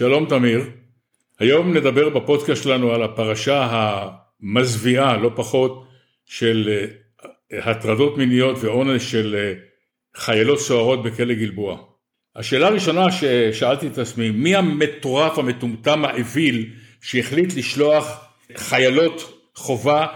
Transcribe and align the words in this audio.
שלום 0.00 0.26
תמיר, 0.28 0.70
היום 1.38 1.76
נדבר 1.76 2.08
בפודקאסט 2.08 2.62
שלנו 2.62 2.92
על 2.92 3.02
הפרשה 3.02 3.68
המזוויעה 3.70 5.16
לא 5.16 5.30
פחות 5.36 5.84
של 6.26 6.68
אה, 7.52 7.70
הטרדות 7.70 8.18
מיניות 8.18 8.56
ועונש 8.60 9.10
של 9.10 9.36
אה, 9.38 9.52
חיילות 10.16 10.60
סוהרות 10.60 11.02
בכלא 11.02 11.34
גלבוע. 11.34 11.78
השאלה 12.36 12.66
הראשונה 12.66 13.06
ששאלתי 13.12 13.86
את 13.86 13.98
עצמי, 13.98 14.30
מי 14.30 14.56
המטורף 14.56 15.38
המטומטם 15.38 16.04
האוויל 16.04 16.70
שהחליט 17.00 17.56
לשלוח 17.56 18.24
חיילות 18.56 19.48
חובה 19.54 20.06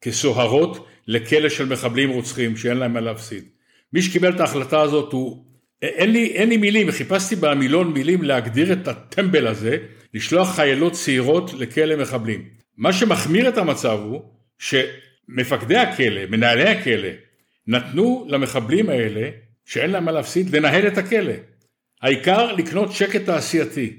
כסוהרות 0.00 0.86
לכלא 1.06 1.48
של 1.48 1.68
מחבלים 1.68 2.10
רוצחים 2.10 2.56
שאין 2.56 2.76
להם 2.76 2.92
מה 2.92 3.00
להפסיד. 3.00 3.44
מי 3.92 4.02
שקיבל 4.02 4.34
את 4.34 4.40
ההחלטה 4.40 4.80
הזאת 4.80 5.12
הוא, 5.12 5.44
אין 5.82 6.12
לי, 6.12 6.26
אין 6.26 6.48
לי 6.48 6.56
מילים, 6.56 6.90
חיפשתי 6.90 7.36
במילון 7.36 7.92
מילים 7.92 8.22
להגדיר 8.22 8.72
את 8.72 8.88
הטמבל 8.88 9.46
הזה, 9.46 9.76
לשלוח 10.14 10.54
חיילות 10.54 10.92
צעירות 10.92 11.54
לכלא 11.54 11.96
מחבלים. 11.96 12.44
מה 12.76 12.92
שמחמיר 12.92 13.48
את 13.48 13.58
המצב 13.58 13.98
הוא 14.02 14.22
שמפקדי 14.58 15.76
הכלא, 15.76 16.26
מנהלי 16.30 16.68
הכלא, 16.68 17.08
נתנו 17.66 18.26
למחבלים 18.28 18.88
האלה, 18.88 19.30
שאין 19.64 19.90
להם 19.90 20.04
מה 20.04 20.12
להפסיד, 20.12 20.56
לנהל 20.56 20.86
את 20.86 20.98
הכלא. 20.98 21.32
העיקר 22.02 22.52
לקנות 22.52 22.92
שקט 22.92 23.24
תעשייתי. 23.24 23.96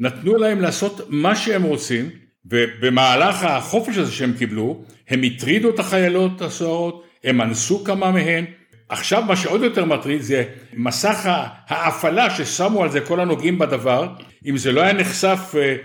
נתנו 0.00 0.36
להם 0.36 0.60
לעשות 0.60 1.00
מה 1.08 1.36
שהם 1.36 1.62
רוצים, 1.62 2.10
ובמהלך 2.44 3.42
החופש 3.42 3.98
הזה 3.98 4.12
שהם 4.12 4.32
קיבלו, 4.38 4.84
הם 5.08 5.22
הטרידו 5.22 5.70
את 5.70 5.78
החיילות 5.78 6.42
הסוהרות, 6.42 7.06
הם 7.24 7.40
אנסו 7.40 7.84
כמה 7.84 8.10
מהן. 8.10 8.44
עכשיו 8.90 9.22
מה 9.22 9.36
שעוד 9.36 9.62
יותר 9.62 9.84
מטריד 9.84 10.20
זה 10.20 10.44
מסך 10.74 11.28
ההפעלה 11.68 12.30
ששמו 12.30 12.82
על 12.82 12.90
זה 12.90 13.00
כל 13.00 13.20
הנוגעים 13.20 13.58
בדבר, 13.58 14.08
אם 14.46 14.56
זה 14.56 14.72
לא 14.72 14.80
היה 14.80 14.92
נחשף 14.92 15.54
אה, 15.58 15.76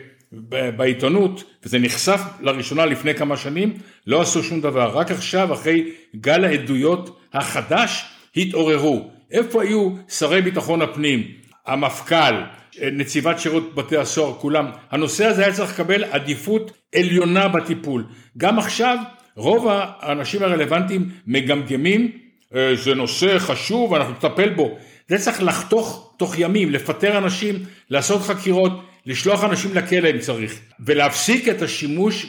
בעיתונות, 0.72 1.44
וזה 1.63 1.80
נחשף 1.80 2.22
לראשונה 2.40 2.85
לפני 2.85 3.15
כמה 3.15 3.38
שנים, 3.38 3.74
לא 4.07 4.21
עשו 4.21 4.43
שום 4.43 4.62
דבר. 4.62 4.98
רק 4.98 5.12
עכשיו, 5.12 5.54
אחרי 5.54 5.91
גל 6.15 6.43
העדויות 6.46 7.20
החדש, 7.34 8.05
התעוררו. 8.38 9.12
איפה 9.32 9.63
היו 9.63 9.90
שרי 10.08 10.41
ביטחון 10.41 10.82
הפנים, 10.82 11.24
המפכ"ל, 11.65 12.35
נציבת 12.91 13.40
שירות 13.40 13.76
בתי 13.76 13.98
הסוהר, 13.98 14.34
כולם. 14.34 14.65
הנושא 14.91 15.26
הזה 15.26 15.43
היה 15.43 15.54
צריך 15.54 15.74
לקבל 15.74 16.04
עדיפות 16.04 16.71
עליונה 16.96 17.48
בטיפול. 17.48 18.05
גם 18.37 18.60
עכשיו 18.60 18.98
רוב 19.35 19.68
האנשים 19.70 20.43
הרלוונטיים 20.43 21.10
מגמגמים, 21.27 22.12
אה, 22.12 22.24
זה 22.76 22.96
נושא 22.96 23.40
חשוב, 23.40 23.93
אנחנו 23.93 24.13
נטפל 24.13 24.49
בו. 24.49 24.77
זה 25.07 25.18
צריך 25.18 25.43
לחתוך 25.43 26.13
תוך 26.18 26.40
ימים, 26.40 26.71
לפטר 26.71 27.18
אנשים, 27.18 27.55
לעשות 27.90 28.21
חקירות, 28.21 28.71
לשלוח 29.05 29.43
אנשים 29.43 29.74
לכלא 29.74 30.10
אם 30.10 30.20
צריך, 30.20 30.60
ולהפסיק 30.79 31.49
את 31.49 31.62
השימוש 31.62 32.26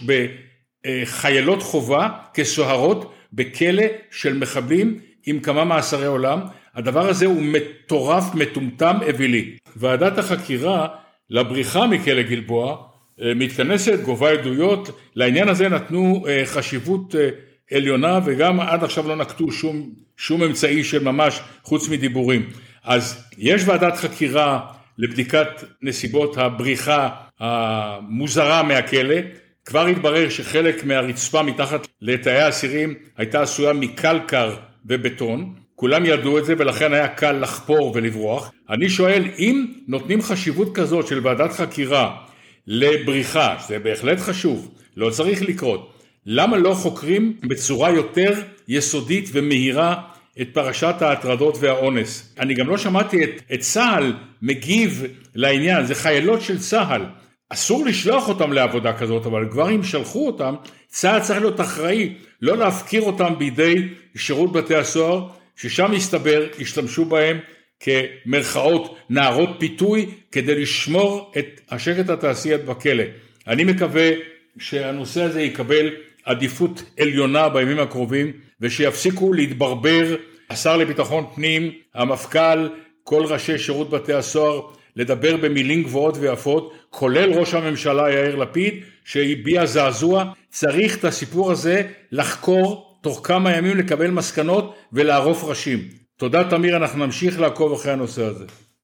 בחיילות 0.87 1.63
חובה 1.63 2.09
כסוהרות 2.35 3.13
בכלא 3.33 3.85
של 4.11 4.39
מחבלים 4.39 4.99
עם 5.27 5.41
כמה 5.41 5.65
מאסרי 5.65 6.07
עולם. 6.07 6.41
הדבר 6.75 7.09
הזה 7.09 7.27
הוא 7.27 7.43
מטורף, 7.43 8.35
מטומטם, 8.35 8.97
אווילי. 9.09 9.57
ועדת 9.77 10.19
החקירה 10.19 10.89
לבריחה 11.31 11.87
מכלא 11.87 12.23
גלבוע 12.23 12.77
אה, 13.23 13.35
מתכנסת, 13.35 14.01
גובה 14.05 14.31
עדויות, 14.31 15.01
לעניין 15.15 15.49
הזה 15.49 15.69
נתנו 15.69 16.25
אה, 16.29 16.43
חשיבות 16.47 17.15
אה, 17.15 17.29
עליונה 17.73 18.21
וגם 18.25 18.61
עד 18.61 18.85
עכשיו 18.85 19.09
לא 19.09 19.17
נקטו 19.17 19.53
שום, 19.53 19.91
שום 20.17 20.43
אמצעי 20.43 20.85
של 20.85 21.05
ממש 21.05 21.41
חוץ 21.63 21.89
מדיבורים. 21.89 22.51
אז 22.85 23.25
יש 23.39 23.63
ועדת 23.67 23.97
חקירה 23.97 24.61
לבדיקת 24.99 25.49
נסיבות 25.83 26.39
הבריחה 26.39 27.09
המוזרה 27.41 28.63
מהכלא, 28.63 29.17
כבר 29.65 29.87
התברר 29.87 30.29
שחלק 30.29 30.85
מהרצפה 30.85 31.43
מתחת 31.43 31.87
לתאי 32.01 32.41
האסירים 32.41 32.95
הייתה 33.17 33.43
עשויה 33.43 33.73
מקלקר 33.73 34.57
ובטון, 34.87 35.55
כולם 35.75 36.05
ידעו 36.05 36.39
את 36.39 36.45
זה 36.45 36.55
ולכן 36.59 36.93
היה 36.93 37.09
קל 37.09 37.33
לחפור 37.33 37.93
ולברוח. 37.95 38.53
אני 38.71 38.89
שואל, 38.89 39.25
אם 39.39 39.67
נותנים 39.89 40.23
חשיבות 40.23 40.75
כזאת 40.75 41.07
של 41.07 41.21
ועדת 41.27 41.53
חקירה 41.53 42.17
לבריחה, 42.67 43.57
שזה 43.59 43.79
בהחלט 43.79 44.19
חשוב, 44.19 44.75
לא 44.97 45.11
צריך 45.11 45.43
לקרות, 45.43 45.96
למה 46.27 46.57
לא 46.57 46.75
חוקרים 46.75 47.37
בצורה 47.43 47.91
יותר 47.91 48.33
יסודית 48.69 49.29
ומהירה 49.33 50.03
את 50.41 50.49
פרשת 50.53 50.95
ההטרדות 51.01 51.57
והאונס? 51.61 52.35
אני 52.39 52.55
גם 52.55 52.69
לא 52.69 52.79
שמעתי 52.79 53.25
את, 53.25 53.31
את 53.55 53.61
צה"ל 53.61 54.13
מגיב 54.43 55.05
לעניין, 55.35 55.87
זה 55.87 55.95
חיילות 55.95 56.43
של 56.43 56.59
צה"ל. 56.59 57.03
אסור 57.49 57.87
לשלוח 57.87 58.29
אותם 58.29 58.53
לעבודה 58.53 58.93
כזאת, 58.93 59.27
אבל 59.27 59.49
כבר 59.51 59.71
אם 59.71 59.83
שלחו 59.83 60.27
אותם, 60.27 60.55
צה"ל 60.89 61.21
צריך 61.21 61.41
להיות 61.41 61.61
אחראי, 61.61 62.15
לא 62.43 62.57
להפקיר 62.57 63.03
אותם 63.03 63.35
בידי 63.39 63.89
שירות 64.17 64.53
בתי 64.53 64.75
הסוהר 64.75 65.29
ששם 65.57 65.91
מסתבר 65.93 66.47
השתמשו 66.61 67.05
בהם 67.05 67.39
כמרכאות 67.81 68.97
נערות 69.11 69.51
פיתוי 69.59 70.07
כדי 70.33 70.63
לשמור 70.63 71.33
את 71.39 71.61
השקט 71.71 72.11
התעשיית 72.11 72.65
בכלא. 72.65 73.05
אני 73.47 73.65
מקווה 73.65 74.11
שהנושא 74.59 75.23
הזה 75.23 75.43
יקבל 75.43 75.91
עדיפות 76.27 76.83
עליונה 77.01 77.49
בימים 77.49 77.79
הקרובים 77.79 78.33
ושיפסיקו 78.61 79.33
להתברבר 79.33 80.17
השר 80.51 80.77
לביטחון 80.77 81.25
פנים, 81.35 81.73
המפכ"ל, 81.95 82.69
כל 83.05 83.25
ראשי 83.25 83.59
שירות 83.59 83.91
בתי 83.91 84.13
הסוהר 84.13 84.61
לדבר 84.97 85.37
במילים 85.37 85.83
גבוהות 85.83 86.17
ויפות, 86.21 86.73
כולל 86.91 87.33
ראש 87.33 87.55
הממשלה 87.55 88.13
יאיר 88.13 88.37
לפיד 88.37 88.75
שהביע 89.05 89.67
זעזוע, 89.67 90.25
צריך 90.51 90.97
את 90.97 91.05
הסיפור 91.05 91.53
הזה 91.53 91.83
לחקור 92.13 92.97
תוך 93.01 93.21
כמה 93.25 93.57
ימים 93.57 93.77
לקבל 93.77 94.11
מסקנות 94.11 94.75
ולערוף 94.93 95.45
ראשים. 95.45 95.79
תודה 96.17 96.51
תמיר, 96.51 96.77
אנחנו 96.77 97.07
נמשיך 97.07 97.41
לעקוב 97.41 97.73
אחרי 97.73 97.93
הנושא 97.93 98.25
הזה. 98.25 98.45